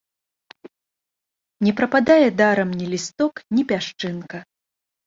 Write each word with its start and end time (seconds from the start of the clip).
Не 1.67 1.71
прападае 1.83 2.27
дарам 2.41 2.69
ні 2.81 2.85
лісток, 2.95 3.33
ні 3.59 3.63
пясчынка. 3.75 4.37